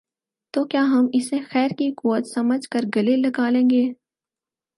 [0.53, 3.83] تو کیا ہم اسے خیر کی قوت سمجھ کر گلے لگا لیں گے؟